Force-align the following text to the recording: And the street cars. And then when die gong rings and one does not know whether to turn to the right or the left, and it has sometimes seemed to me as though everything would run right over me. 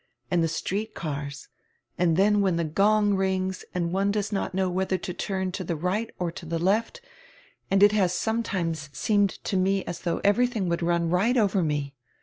And 0.31 0.43
the 0.43 0.47
street 0.47 0.95
cars. 0.95 1.47
And 1.95 2.17
then 2.17 2.41
when 2.41 2.55
die 2.57 2.63
gong 2.63 3.13
rings 3.13 3.63
and 3.71 3.91
one 3.91 4.09
does 4.09 4.31
not 4.31 4.55
know 4.55 4.67
whether 4.67 4.97
to 4.97 5.13
turn 5.13 5.51
to 5.51 5.63
the 5.63 5.75
right 5.75 6.09
or 6.17 6.31
the 6.41 6.57
left, 6.57 7.01
and 7.69 7.83
it 7.83 7.91
has 7.91 8.11
sometimes 8.11 8.89
seemed 8.93 9.29
to 9.43 9.55
me 9.55 9.85
as 9.85 9.99
though 9.99 10.19
everything 10.23 10.67
would 10.69 10.81
run 10.81 11.11
right 11.11 11.37
over 11.37 11.61
me. 11.61 11.93